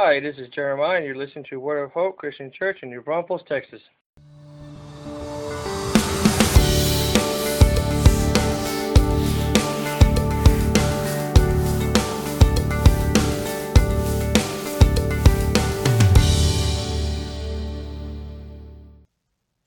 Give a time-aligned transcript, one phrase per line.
[0.00, 3.00] Hi, this is Jeremiah, and you're listening to Word of Hope Christian Church in New
[3.02, 3.82] Braunfels, Texas.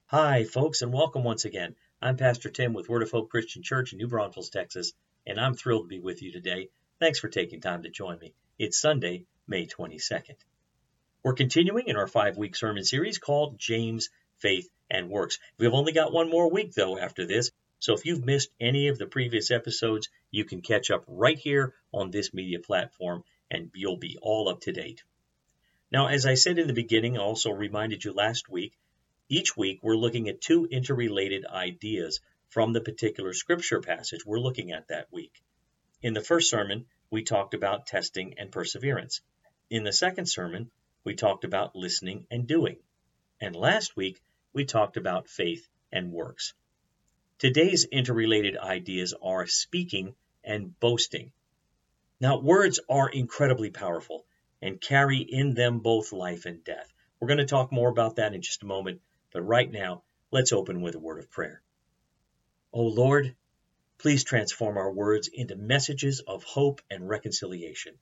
[0.05, 1.75] Hi, folks, and welcome once again.
[2.01, 4.93] I'm Pastor Tim with Word of Hope Christian Church in New Braunfels, Texas,
[5.27, 6.69] and I'm thrilled to be with you today.
[7.01, 8.33] Thanks for taking time to join me.
[8.57, 10.37] It's Sunday, May 22nd.
[11.23, 15.39] We're continuing in our five week sermon series called James, Faith, and Works.
[15.57, 18.97] We've only got one more week, though, after this, so if you've missed any of
[18.97, 23.97] the previous episodes, you can catch up right here on this media platform and you'll
[23.97, 25.03] be all up to date.
[25.91, 28.77] Now, as I said in the beginning, I also reminded you last week
[29.31, 34.73] each week, we're looking at two interrelated ideas from the particular scripture passage we're looking
[34.73, 35.41] at that week.
[36.01, 39.21] In the first sermon, we talked about testing and perseverance.
[39.71, 40.69] In the second sermon,
[41.05, 42.75] we talked about listening and doing.
[43.39, 46.53] And last week, we talked about faith and works.
[47.39, 51.31] Today's interrelated ideas are speaking and boasting.
[52.19, 54.25] Now, words are incredibly powerful
[54.61, 56.91] and carry in them both life and death.
[57.21, 58.99] We're going to talk more about that in just a moment,
[59.31, 61.61] but right now, let's open with a word of prayer.
[62.73, 63.37] O Lord,
[63.99, 67.97] please transform our words into messages of hope and reconciliation.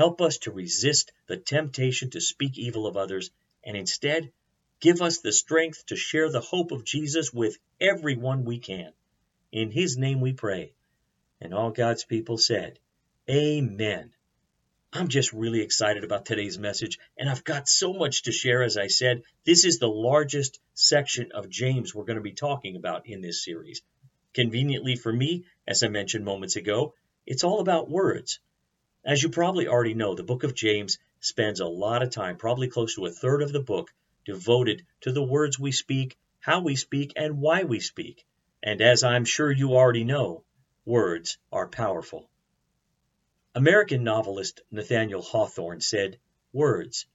[0.00, 3.30] Help us to resist the temptation to speak evil of others
[3.62, 4.32] and instead
[4.80, 8.94] give us the strength to share the hope of Jesus with everyone we can.
[9.52, 10.72] In his name we pray.
[11.38, 12.78] And all God's people said,
[13.28, 14.14] Amen.
[14.90, 18.62] I'm just really excited about today's message, and I've got so much to share.
[18.62, 22.76] As I said, this is the largest section of James we're going to be talking
[22.76, 23.82] about in this series.
[24.32, 26.94] Conveniently for me, as I mentioned moments ago,
[27.26, 28.40] it's all about words.
[29.04, 32.68] As you probably already know, the book of James spends a lot of time, probably
[32.68, 33.90] close to a third of the book,
[34.26, 38.26] devoted to the words we speak, how we speak, and why we speak.
[38.62, 40.44] And as I'm sure you already know,
[40.84, 42.28] words are powerful.
[43.54, 46.18] American novelist Nathaniel Hawthorne said,
[46.52, 47.06] Words,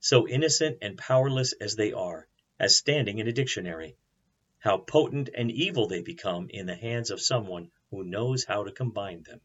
[0.00, 2.26] so innocent and powerless as they are,
[2.58, 3.96] as standing in a dictionary,
[4.60, 8.72] how potent and evil they become in the hands of someone who knows how to
[8.72, 9.42] combine them.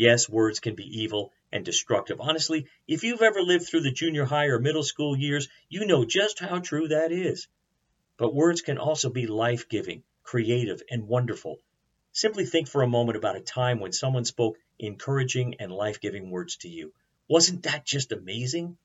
[0.00, 2.22] Yes, words can be evil and destructive.
[2.22, 6.06] Honestly, if you've ever lived through the junior high or middle school years, you know
[6.06, 7.48] just how true that is.
[8.16, 11.58] But words can also be life giving, creative, and wonderful.
[12.12, 16.30] Simply think for a moment about a time when someone spoke encouraging and life giving
[16.30, 16.94] words to you.
[17.28, 18.78] Wasn't that just amazing?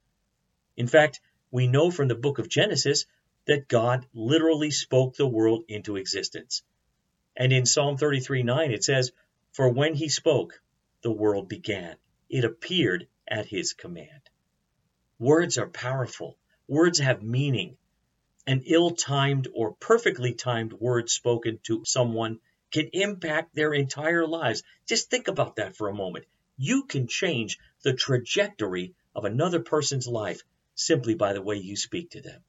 [0.76, 3.06] In fact, we know from the book of Genesis
[3.46, 6.62] that God literally spoke the world into existence.
[7.38, 9.14] And in Psalm 33 9, it says,
[9.54, 10.62] For when he spoke,
[11.06, 11.96] the world began.
[12.30, 14.24] It appeared at his command.
[15.20, 16.36] Words are powerful,
[16.68, 17.78] words have meaning.
[18.48, 22.40] An ill timed or perfectly timed word spoken to someone
[22.72, 24.64] can impact their entire lives.
[24.88, 26.26] Just think about that for a moment.
[26.58, 30.42] You can change the trajectory of another person's life
[30.74, 32.44] simply by the way you speak to them.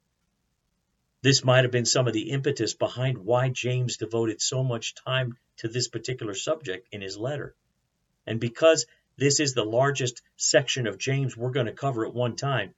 [1.21, 5.37] This might have been some of the impetus behind why James devoted so much time
[5.59, 7.55] to this particular subject in his letter.
[8.26, 12.37] And because this is the largest section of James we're going to cover at one
[12.37, 12.75] time,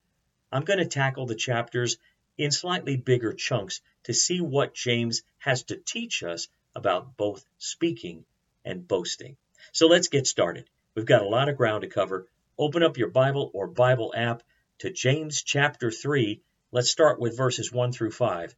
[0.52, 1.96] I'm going to tackle the chapters
[2.36, 8.24] in slightly bigger chunks to see what James has to teach us about both speaking
[8.64, 9.36] and boasting.
[9.72, 10.70] So let's get started.
[10.94, 12.28] We've got a lot of ground to cover.
[12.56, 14.42] Open up your Bible or Bible app
[14.78, 16.40] to James chapter 3.
[16.70, 18.54] Let's start with verses 1 through 5,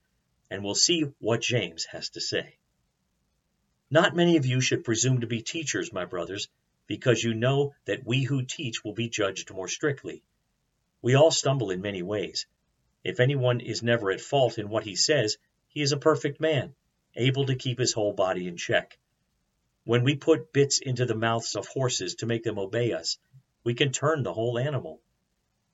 [0.50, 2.56] and we'll see what James has to say.
[3.90, 6.48] Not many of you should presume to be teachers, my brothers,
[6.90, 10.24] because you know that we who teach will be judged more strictly.
[11.00, 12.46] We all stumble in many ways.
[13.04, 16.74] If anyone is never at fault in what he says, he is a perfect man,
[17.14, 18.98] able to keep his whole body in check.
[19.84, 23.18] When we put bits into the mouths of horses to make them obey us,
[23.62, 25.00] we can turn the whole animal.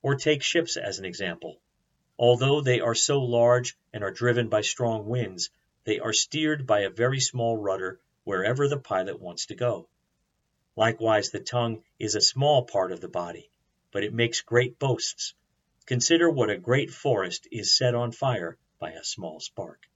[0.03, 1.59] Or take ships as an example.
[2.19, 5.49] Although they are so large and are driven by strong winds,
[5.83, 9.89] they are steered by a very small rudder wherever the pilot wants to go.
[10.77, 13.49] Likewise, the tongue is a small part of the body,
[13.91, 15.33] but it makes great boasts.
[15.87, 19.89] Consider what a great forest is set on fire by a small spark.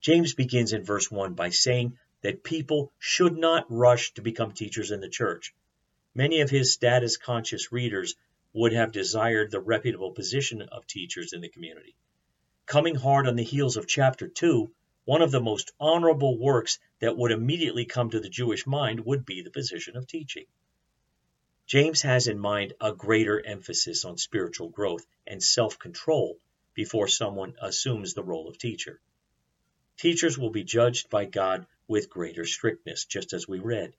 [0.00, 4.90] James begins in verse 1 by saying that people should not rush to become teachers
[4.90, 5.54] in the church.
[6.16, 8.16] Many of his status conscious readers
[8.52, 11.94] would have desired the reputable position of teachers in the community.
[12.66, 14.74] Coming hard on the heels of chapter 2,
[15.06, 19.26] one of the most honorable works that would immediately come to the Jewish mind would
[19.26, 20.46] be the position of teaching.
[21.66, 26.38] James has in mind a greater emphasis on spiritual growth and self control
[26.74, 29.00] before someone assumes the role of teacher.
[29.98, 33.94] Teachers will be judged by God with greater strictness, just as we read.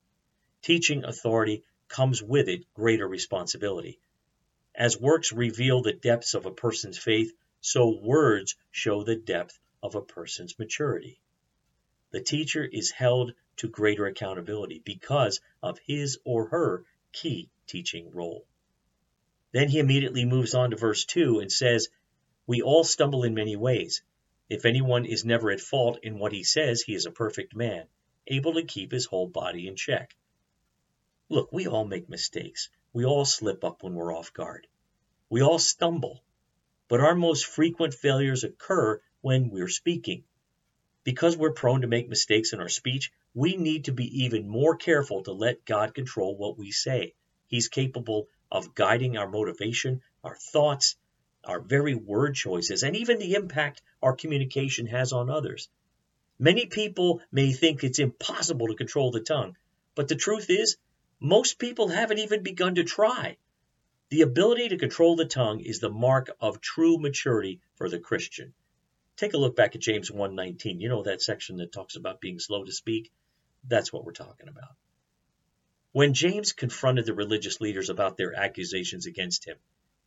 [0.62, 3.98] Teaching authority comes with it greater responsibility.
[4.74, 9.94] As works reveal the depths of a person's faith, so words show the depth of
[9.94, 11.20] a person's maturity.
[12.10, 18.46] The teacher is held to greater accountability because of his or her key teaching role.
[19.52, 21.88] Then he immediately moves on to verse 2 and says,
[22.46, 24.02] We all stumble in many ways.
[24.48, 27.88] If anyone is never at fault in what he says, he is a perfect man,
[28.26, 30.14] able to keep his whole body in check.
[31.28, 32.68] Look, we all make mistakes.
[32.92, 34.68] We all slip up when we're off guard.
[35.28, 36.22] We all stumble.
[36.88, 40.22] But our most frequent failures occur when we're speaking.
[41.02, 44.76] Because we're prone to make mistakes in our speech, we need to be even more
[44.76, 47.12] careful to let God control what we say.
[47.48, 50.94] He's capable of guiding our motivation, our thoughts,
[51.42, 55.68] our very word choices, and even the impact our communication has on others.
[56.38, 59.56] Many people may think it's impossible to control the tongue,
[59.96, 60.76] but the truth is,
[61.18, 63.38] most people haven't even begun to try.
[64.10, 68.54] The ability to control the tongue is the mark of true maturity for the Christian.
[69.16, 70.80] Take a look back at James 1:19.
[70.80, 73.10] You know that section that talks about being slow to speak?
[73.64, 74.76] That's what we're talking about.
[75.92, 79.56] When James confronted the religious leaders about their accusations against him,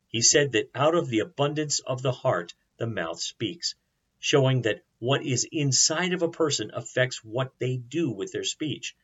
[0.07, 3.73] he said that out of the abundance of the heart the mouth speaks,
[4.19, 8.95] showing that what is inside of a person affects what they do with their speech.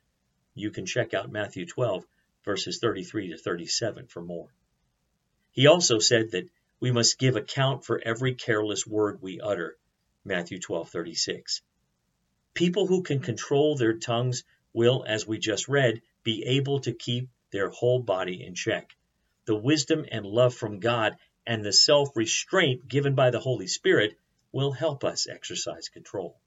[0.54, 2.06] You can check out Matthew 12,
[2.44, 4.54] verses 33 to 37 for more.
[5.52, 6.48] He also said that
[6.80, 9.78] we must give account for every careless word we utter.
[10.28, 11.62] Matthew 12:36.
[12.56, 14.44] People who can control their tongues
[14.74, 18.96] will, as we just read, be able to keep their whole body in check.
[19.46, 24.18] The wisdom and love from God and the self restraint given by the Holy Spirit
[24.52, 26.40] will help us exercise control.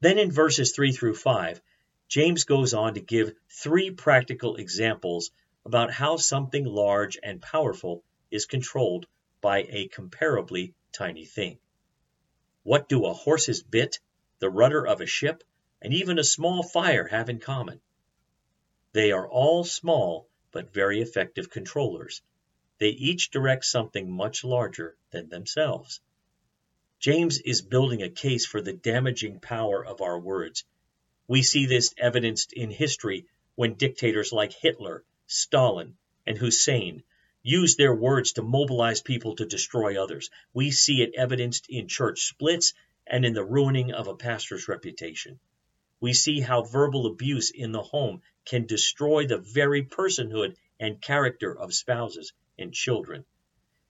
[0.00, 1.62] Then in verses 3 through 5,
[2.08, 5.30] James goes on to give three practical examples
[5.64, 8.02] about how something large and powerful
[8.32, 9.06] is controlled
[9.40, 11.60] by a comparably tiny thing.
[12.68, 13.98] What do a horse's bit,
[14.40, 15.42] the rudder of a ship,
[15.80, 17.80] and even a small fire have in common?
[18.92, 22.20] They are all small but very effective controllers.
[22.76, 26.02] They each direct something much larger than themselves.
[26.98, 30.66] James is building a case for the damaging power of our words.
[31.26, 33.24] We see this evidenced in history
[33.54, 37.02] when dictators like Hitler, Stalin, and Hussein
[37.48, 40.28] used their words to mobilize people to destroy others.
[40.52, 42.74] We see it evidenced in church splits
[43.06, 45.40] and in the ruining of a pastor's reputation.
[45.98, 51.58] We see how verbal abuse in the home can destroy the very personhood and character
[51.58, 53.24] of spouses and children.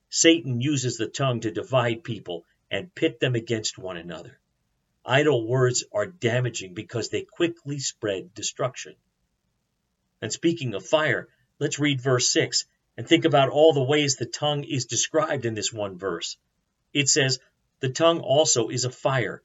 [0.09, 4.39] Satan uses the tongue to divide people and pit them against one another.
[5.05, 8.95] Idle words are damaging because they quickly spread destruction.
[10.23, 11.29] And speaking of fire,
[11.59, 12.65] let's read verse 6
[12.99, 16.37] and think about all the ways the tongue is described in this one verse.
[16.93, 17.39] It says,
[17.79, 19.41] The tongue also is a fire,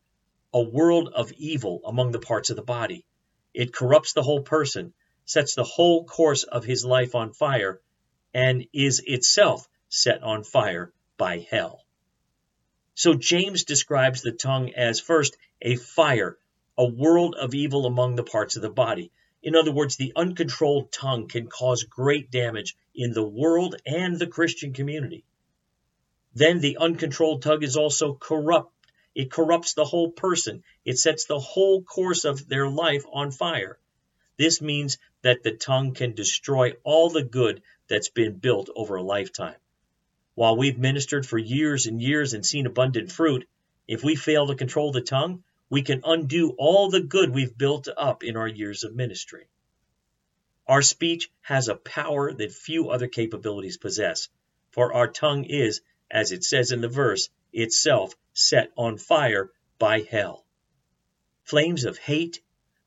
[0.52, 3.06] a world of evil among the parts of the body.
[3.54, 4.96] It corrupts the whole person,
[5.26, 7.80] sets the whole course of his life on fire,
[8.34, 11.86] and is itself set on fire by hell.
[12.96, 16.40] So James describes the tongue as first a fire,
[16.76, 19.12] a world of evil among the parts of the body.
[19.44, 24.28] In other words, the uncontrolled tongue can cause great damage in the world and the
[24.28, 25.26] Christian community.
[26.34, 28.72] Then the uncontrolled tongue is also corrupt.
[29.14, 30.64] It corrupts the whole person.
[30.86, 33.78] It sets the whole course of their life on fire.
[34.38, 39.04] This means that the tongue can destroy all the good that's been built over a
[39.04, 39.56] lifetime.
[40.36, 43.48] While we've ministered for years and years and seen abundant fruit,
[43.88, 45.44] if we fail to control the tongue,
[45.74, 49.48] we can undo all the good we've built up in our years of ministry.
[50.68, 54.30] Our speech has a power that few other capabilities possess,
[54.70, 59.50] for our tongue is, as it says in the verse, itself set on fire
[59.80, 60.46] by hell.
[61.44, 62.44] Flames of hate,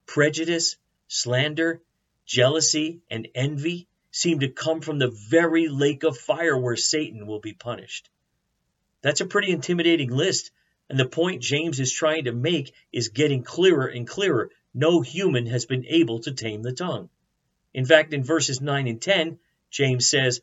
[0.07, 0.77] prejudice,
[1.09, 1.83] slander,
[2.25, 7.41] jealousy, and envy seem to come from the very lake of fire where Satan will
[7.41, 8.09] be punished.
[9.03, 10.53] That's a pretty intimidating list,
[10.89, 14.51] and the point James is trying to make is getting clearer and clearer.
[14.73, 17.09] No human has been able to tame the tongue.
[17.75, 19.39] In fact, in verses 9 and 10,
[19.71, 20.41] James says,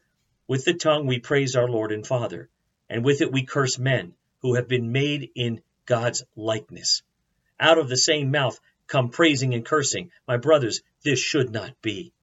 [0.48, 2.50] With the tongue we praise our Lord and Father,
[2.90, 7.02] and with it we curse men who have been made in God's likeness.
[7.60, 10.12] Out of the same mouth come praising and cursing.
[10.28, 12.14] My brothers, this should not be.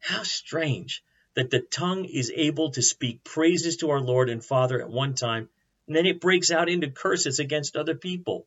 [0.00, 1.02] How strange
[1.34, 5.14] that the tongue is able to speak praises to our Lord and Father at one
[5.14, 5.50] time,
[5.86, 8.46] and then it breaks out into curses against other people.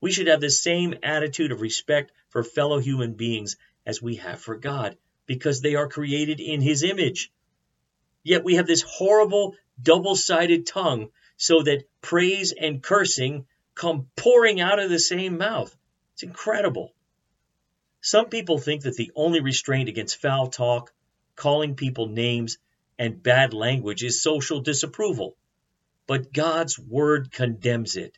[0.00, 3.56] We should have the same attitude of respect for fellow human beings
[3.86, 4.96] as we have for God,
[5.26, 7.30] because they are created in His image.
[8.22, 14.60] Yet we have this horrible double sided tongue, so that praise and cursing come pouring
[14.60, 15.74] out of the same mouth.
[16.14, 16.92] It's incredible.
[18.00, 20.92] Some people think that the only restraint against foul talk,
[21.34, 22.58] calling people names,
[22.98, 25.36] and bad language is social disapproval.
[26.06, 28.16] But God's word condemns it.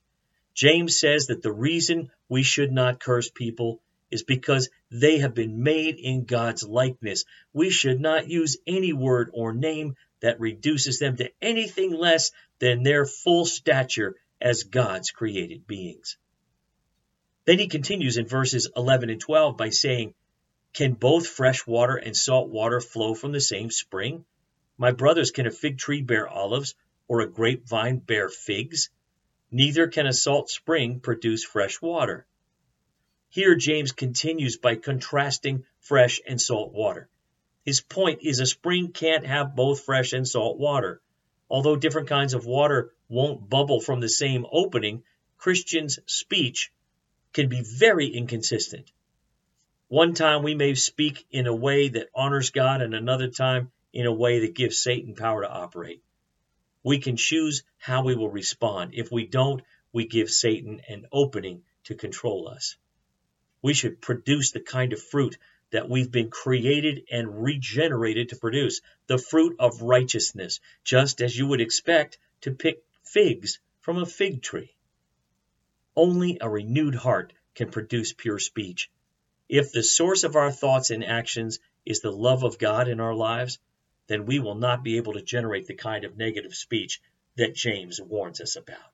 [0.54, 3.80] James says that the reason we should not curse people
[4.10, 7.24] is because they have been made in God's likeness.
[7.52, 12.82] We should not use any word or name that reduces them to anything less than
[12.82, 16.16] their full stature as God's created beings.
[17.44, 20.14] Then he continues in verses 11 and 12 by saying,
[20.74, 24.24] Can both fresh water and salt water flow from the same spring?
[24.76, 26.74] My brothers, can a fig tree bear olives,
[27.08, 28.90] or a grapevine bear figs?
[29.50, 32.26] Neither can a salt spring produce fresh water.
[33.30, 37.08] Here, James continues by contrasting fresh and salt water.
[37.64, 41.02] His point is a spring can't have both fresh and salt water.
[41.50, 45.02] Although different kinds of water won't bubble from the same opening,
[45.38, 46.72] Christians' speech
[47.32, 48.90] can be very inconsistent.
[49.88, 54.06] One time we may speak in a way that honors God, and another time in
[54.06, 56.02] a way that gives Satan power to operate.
[56.88, 58.94] We can choose how we will respond.
[58.94, 62.76] If we don't, we give Satan an opening to control us.
[63.60, 65.36] We should produce the kind of fruit
[65.70, 71.46] that we've been created and regenerated to produce the fruit of righteousness, just as you
[71.48, 74.74] would expect to pick figs from a fig tree.
[75.94, 78.90] Only a renewed heart can produce pure speech.
[79.46, 83.14] If the source of our thoughts and actions is the love of God in our
[83.14, 83.58] lives,
[84.08, 87.00] then we will not be able to generate the kind of negative speech
[87.36, 88.92] that James warns us about.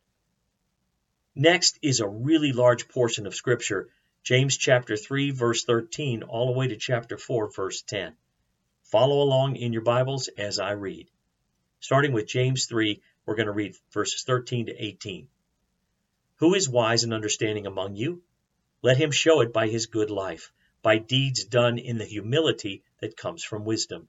[1.34, 3.88] Next is a really large portion of Scripture,
[4.22, 8.14] James chapter 3, verse 13, all the way to chapter 4, verse 10.
[8.84, 11.08] Follow along in your Bibles as I read.
[11.80, 15.28] Starting with James 3, we're going to read verses 13 to 18.
[16.36, 18.22] Who is wise and understanding among you?
[18.82, 20.52] Let him show it by his good life,
[20.82, 24.08] by deeds done in the humility that comes from wisdom.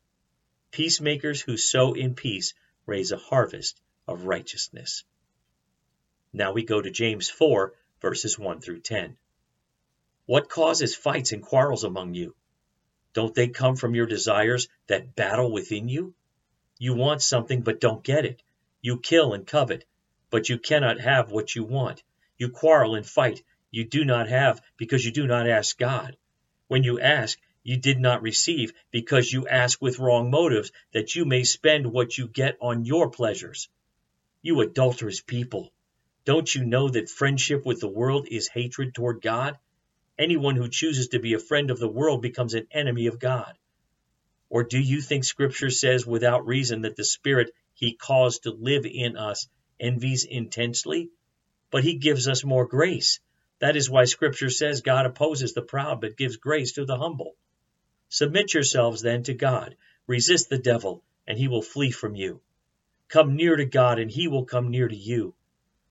[0.71, 2.53] Peacemakers who sow in peace
[2.85, 5.03] raise a harvest of righteousness.
[6.33, 9.17] Now we go to James 4, verses 1 through 10.
[10.25, 12.35] What causes fights and quarrels among you?
[13.13, 16.15] Don't they come from your desires that battle within you?
[16.79, 18.41] You want something but don't get it.
[18.81, 19.85] You kill and covet
[20.31, 22.01] but you cannot have what you want.
[22.37, 23.43] You quarrel and fight.
[23.69, 26.17] You do not have because you do not ask God.
[26.67, 31.25] When you ask, you did not receive because you ask with wrong motives that you
[31.25, 33.69] may spend what you get on your pleasures.
[34.41, 35.71] You adulterous people,
[36.25, 39.57] don't you know that friendship with the world is hatred toward God?
[40.17, 43.53] Anyone who chooses to be a friend of the world becomes an enemy of God.
[44.49, 48.85] Or do you think Scripture says without reason that the Spirit He caused to live
[48.85, 49.47] in us
[49.79, 51.09] envies intensely,
[51.71, 53.19] but he gives us more grace.
[53.59, 57.35] That is why Scripture says God opposes the proud, but gives grace to the humble.
[58.13, 59.77] Submit yourselves then to God.
[60.05, 62.41] Resist the devil, and he will flee from you.
[63.07, 65.33] Come near to God, and he will come near to you.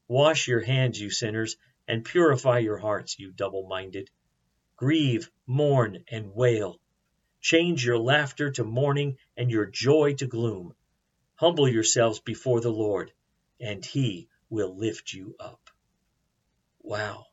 [0.07, 1.57] Wash your hands, you sinners,
[1.89, 4.11] and purify your hearts, you double minded.
[4.77, 6.79] Grieve, mourn, and wail.
[7.41, 10.75] Change your laughter to mourning and your joy to gloom.
[11.37, 13.15] Humble yourselves before the Lord,
[13.59, 15.71] and he will lift you up.
[16.83, 17.29] Wow,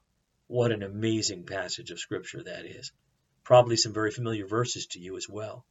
[0.47, 2.93] what an amazing passage of scripture that is.
[3.47, 5.65] Probably some very familiar verses to you as well.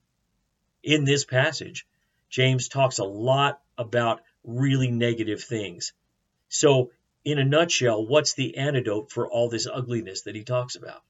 [0.83, 1.87] In this passage,
[2.31, 5.93] James talks a lot about really negative things.
[6.49, 6.91] So,
[7.23, 11.03] in a nutshell, what's the antidote for all this ugliness that he talks about?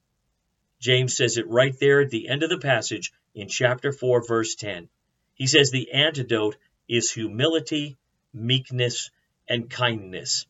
[0.80, 4.56] James says it right there at the end of the passage in chapter 4, verse
[4.56, 4.88] 10.
[5.34, 6.56] He says the antidote
[6.88, 7.96] is humility,
[8.34, 9.12] meekness,
[9.48, 10.46] and kindness.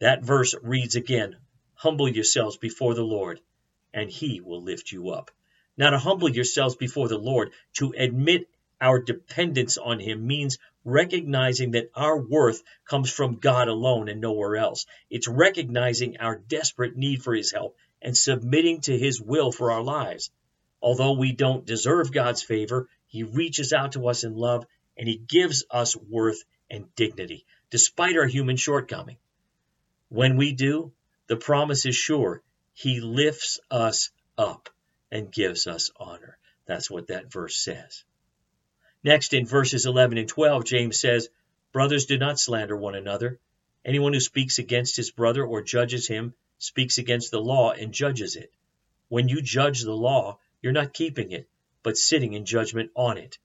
[0.00, 1.38] That verse reads again
[1.76, 3.40] Humble yourselves before the Lord,
[3.94, 5.30] and he will lift you up.
[5.78, 8.48] Now, to humble yourselves before the Lord, to admit
[8.80, 14.56] our dependence on Him means recognizing that our worth comes from God alone and nowhere
[14.56, 14.86] else.
[15.10, 19.82] It's recognizing our desperate need for His help and submitting to His will for our
[19.82, 20.30] lives.
[20.80, 24.66] Although we don't deserve God's favor, He reaches out to us in love
[24.96, 29.18] and He gives us worth and dignity, despite our human shortcoming.
[30.08, 30.92] When we do,
[31.26, 32.42] the promise is sure
[32.72, 34.70] He lifts us up
[35.10, 36.38] and gives us honor.
[36.66, 38.04] That's what that verse says.
[39.04, 41.28] Next, in verses 11 and 12, James says,
[41.72, 43.38] Brothers, do not slander one another.
[43.84, 48.34] Anyone who speaks against his brother or judges him speaks against the law and judges
[48.34, 48.52] it.
[49.08, 51.48] When you judge the law, you're not keeping it,
[51.84, 53.38] but sitting in judgment on it.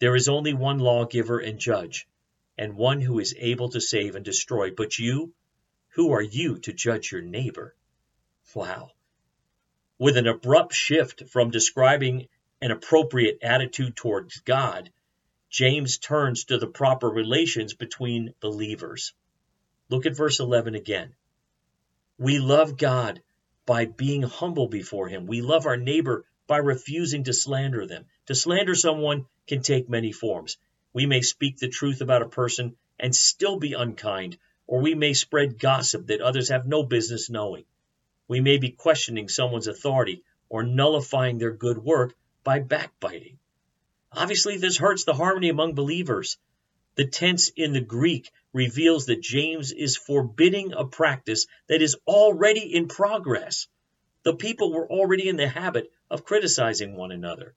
[0.00, 2.06] There is only one lawgiver and judge,
[2.58, 4.70] and one who is able to save and destroy.
[4.70, 5.32] But you,
[5.90, 7.74] who are you to judge your neighbor?
[8.54, 8.90] Wow.
[10.04, 12.28] With an abrupt shift from describing
[12.60, 14.90] an appropriate attitude towards God,
[15.48, 19.14] James turns to the proper relations between believers.
[19.88, 21.14] Look at verse 11 again.
[22.18, 23.22] We love God
[23.64, 25.24] by being humble before Him.
[25.24, 28.04] We love our neighbor by refusing to slander them.
[28.26, 30.58] To slander someone can take many forms.
[30.92, 35.14] We may speak the truth about a person and still be unkind, or we may
[35.14, 37.64] spread gossip that others have no business knowing.
[38.28, 43.38] We may be questioning someone's authority or nullifying their good work by backbiting.
[44.12, 46.38] Obviously, this hurts the harmony among believers.
[46.94, 52.74] The tense in the Greek reveals that James is forbidding a practice that is already
[52.74, 53.66] in progress.
[54.22, 57.54] The people were already in the habit of criticizing one another.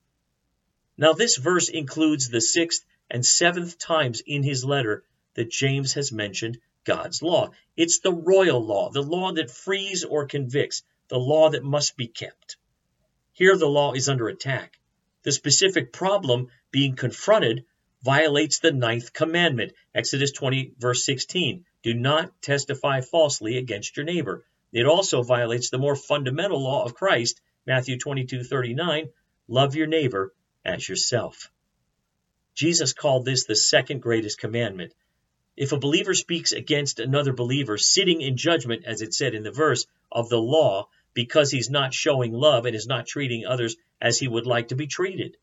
[0.96, 6.10] Now, this verse includes the sixth and seventh times in his letter that James has
[6.10, 6.58] mentioned
[6.88, 7.50] God's law.
[7.76, 12.08] It's the royal law, the law that frees or convicts, the law that must be
[12.08, 12.56] kept.
[13.34, 14.78] Here, the law is under attack.
[15.22, 17.66] The specific problem being confronted
[18.02, 21.66] violates the ninth commandment, Exodus 20, verse 16.
[21.82, 24.46] Do not testify falsely against your neighbor.
[24.72, 29.10] It also violates the more fundamental law of Christ, Matthew 22, 39.
[29.46, 30.32] Love your neighbor
[30.64, 31.50] as yourself.
[32.54, 34.94] Jesus called this the second greatest commandment.
[35.60, 39.50] If a believer speaks against another believer, sitting in judgment, as it said in the
[39.50, 44.20] verse, of the law, because he's not showing love and is not treating others as
[44.20, 45.36] he would like to be treated.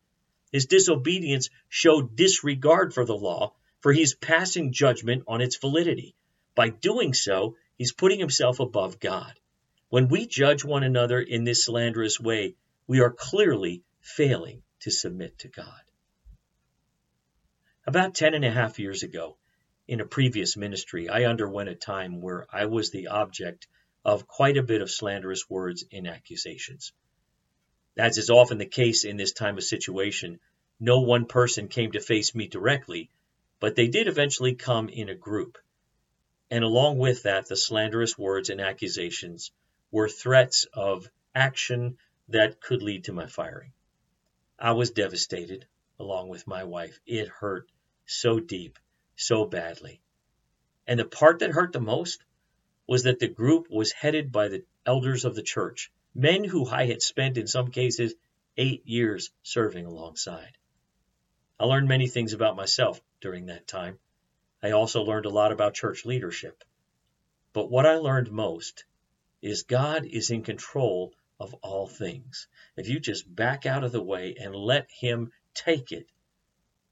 [0.50, 6.14] His disobedience showed disregard for the law, for he's passing judgment on its validity.
[6.54, 9.34] By doing so, he's putting himself above God.
[9.90, 12.54] When we judge one another in this slanderous way,
[12.86, 15.82] we are clearly failing to submit to God.
[17.86, 19.36] About ten and a half years ago,
[19.88, 23.68] in a previous ministry, I underwent a time where I was the object
[24.04, 26.92] of quite a bit of slanderous words and accusations.
[27.96, 30.40] As is often the case in this time of situation,
[30.78, 33.10] no one person came to face me directly,
[33.60, 35.56] but they did eventually come in a group.
[36.50, 39.50] And along with that, the slanderous words and accusations
[39.90, 43.72] were threats of action that could lead to my firing.
[44.58, 45.66] I was devastated,
[45.98, 46.98] along with my wife.
[47.06, 47.70] It hurt
[48.04, 48.78] so deep,
[49.16, 50.00] so badly.
[50.86, 52.22] And the part that hurt the most
[52.86, 56.86] was that the group was headed by the elders of the church, men who I
[56.86, 58.14] had spent in some cases
[58.56, 60.56] eight years serving alongside.
[61.58, 63.98] I learned many things about myself during that time.
[64.62, 66.62] I also learned a lot about church leadership.
[67.52, 68.84] But what I learned most
[69.42, 72.48] is God is in control of all things.
[72.76, 76.06] If you just back out of the way and let Him take it,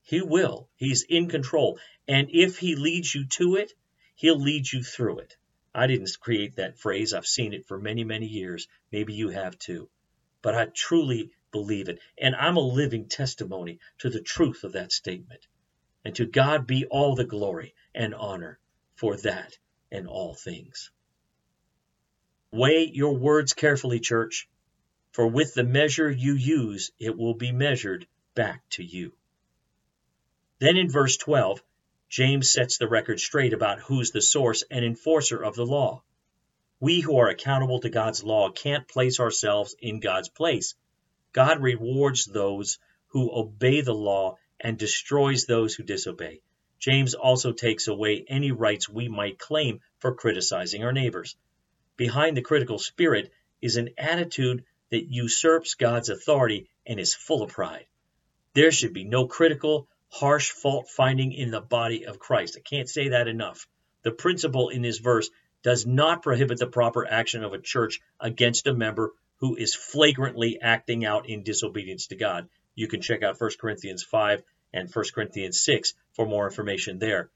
[0.06, 0.68] He will.
[0.76, 1.78] He's in control.
[2.06, 3.72] And if He leads you to it,
[4.14, 5.36] He'll lead you through it.
[5.74, 7.14] I didn't create that phrase.
[7.14, 8.68] I've seen it for many, many years.
[8.92, 9.88] Maybe you have too.
[10.42, 12.00] But I truly believe it.
[12.18, 15.46] And I'm a living testimony to the truth of that statement.
[16.04, 18.60] And to God be all the glory and honor
[18.94, 19.56] for that
[19.90, 20.90] and all things.
[22.52, 24.48] Weigh your words carefully, church,
[25.12, 29.14] for with the measure you use, it will be measured back to you.
[30.60, 31.62] Then in verse 12,
[32.08, 36.02] James sets the record straight about who's the source and enforcer of the law.
[36.78, 40.74] We who are accountable to God's law can't place ourselves in God's place.
[41.32, 46.40] God rewards those who obey the law and destroys those who disobey.
[46.78, 51.36] James also takes away any rights we might claim for criticizing our neighbors.
[51.96, 57.50] Behind the critical spirit is an attitude that usurps God's authority and is full of
[57.50, 57.86] pride.
[58.52, 59.88] There should be no critical
[60.20, 62.57] harsh fault finding in the body of Christ.
[62.57, 63.66] I can't say that enough.
[64.03, 65.29] The principle in this verse
[65.64, 70.61] does not prohibit the proper action of a church against a member who is flagrantly
[70.61, 72.48] acting out in disobedience to God.
[72.77, 77.31] You can check out 1 Corinthians 5 and 1 Corinthians 6 for more information there.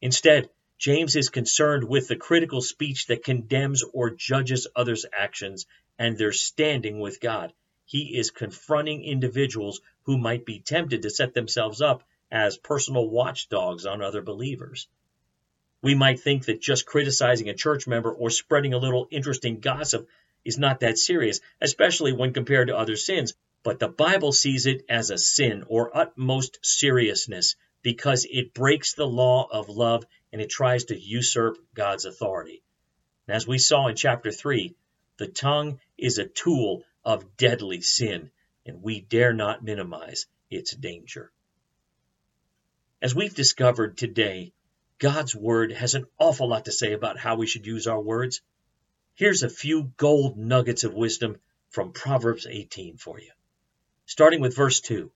[0.00, 5.66] Instead, James is concerned with the critical speech that condemns or judges others' actions
[5.98, 7.52] and their standing with God.
[7.84, 13.84] He is confronting individuals who might be tempted to set themselves up as personal watchdogs
[13.84, 14.88] on other believers.
[15.82, 20.08] We might think that just criticizing a church member or spreading a little interesting gossip
[20.42, 24.86] is not that serious, especially when compared to other sins, but the Bible sees it
[24.88, 30.48] as a sin or utmost seriousness because it breaks the law of love and it
[30.48, 32.62] tries to usurp God's authority.
[33.28, 34.74] And as we saw in chapter 3,
[35.18, 38.30] the tongue is a tool of deadly sin,
[38.64, 41.30] and we dare not minimize its danger.
[43.02, 44.52] As we've discovered today,
[45.00, 48.42] God's Word has an awful lot to say about how we should use our words.
[49.16, 53.32] Here's a few gold nuggets of wisdom from Proverbs 18 for you.
[54.06, 55.10] Starting with verse 2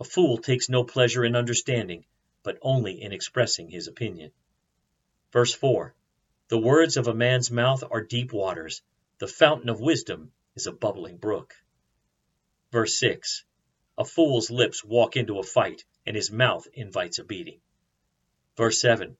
[0.00, 2.06] A fool takes no pleasure in understanding,
[2.42, 4.32] but only in expressing his opinion.
[5.30, 5.94] Verse 4
[6.48, 8.80] The words of a man's mouth are deep waters,
[9.18, 11.54] the fountain of wisdom is a bubbling brook.
[12.72, 13.44] Verse 6
[13.98, 17.60] A fool's lips walk into a fight, and his mouth invites a beating.
[18.56, 19.16] Verse 7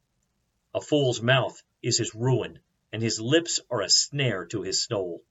[0.75, 2.61] A fool's mouth is his ruin,
[2.93, 5.23] and his lips are a snare to his soul.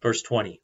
[0.00, 0.60] Verse 20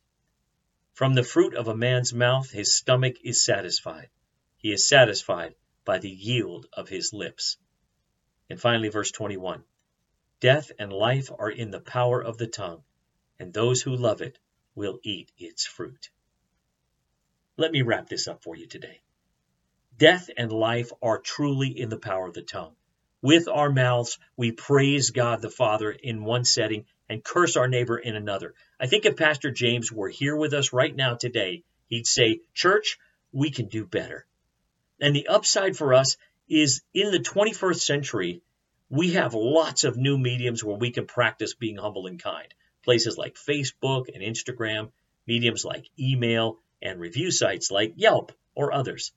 [0.94, 4.10] From the fruit of a man's mouth his stomach is satisfied.
[4.56, 5.54] He is satisfied
[5.84, 7.56] by the yield of his lips.
[8.50, 9.64] And finally, verse 21
[10.40, 12.82] Death and life are in the power of the tongue,
[13.38, 14.38] and those who love it
[14.74, 16.10] will eat its fruit.
[17.56, 19.00] Let me wrap this up for you today.
[19.98, 22.76] Death and life are truly in the power of the tongue.
[23.20, 27.98] With our mouths, we praise God the Father in one setting and curse our neighbor
[27.98, 28.54] in another.
[28.78, 32.96] I think if Pastor James were here with us right now today, he'd say, Church,
[33.32, 34.24] we can do better.
[35.00, 36.16] And the upside for us
[36.48, 38.42] is in the 21st century,
[38.88, 42.54] we have lots of new mediums where we can practice being humble and kind.
[42.84, 44.92] Places like Facebook and Instagram,
[45.26, 49.12] mediums like email, and review sites like Yelp or others.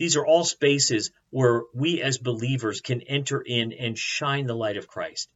[0.00, 4.78] These are all spaces where we as believers can enter in and shine the light
[4.78, 5.28] of Christ.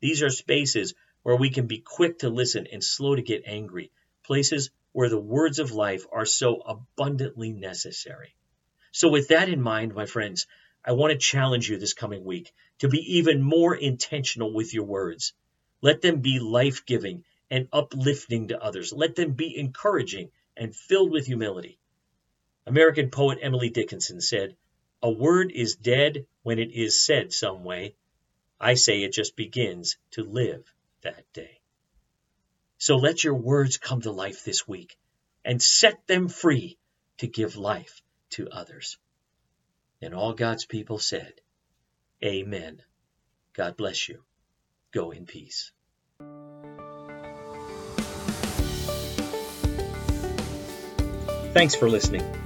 [0.00, 3.92] These are spaces where we can be quick to listen and slow to get angry,
[4.24, 8.34] places where the words of life are so abundantly necessary.
[8.90, 10.46] So, with that in mind, my friends,
[10.82, 14.84] I want to challenge you this coming week to be even more intentional with your
[14.84, 15.34] words.
[15.82, 18.94] Let them be life giving and uplifting to others.
[18.94, 21.78] Let them be encouraging and filled with humility.
[22.66, 24.56] American poet Emily Dickinson said,
[25.02, 27.94] A word is dead when it is said some way.
[28.60, 30.64] I say it just begins to live
[31.02, 31.60] that day.
[32.78, 34.96] So let your words come to life this week
[35.44, 36.76] and set them free
[37.18, 38.98] to give life to others.
[40.02, 41.34] And all God's people said,
[42.24, 42.82] Amen.
[43.52, 44.22] God bless you.
[44.92, 45.70] Go in peace.
[51.54, 52.45] Thanks for listening.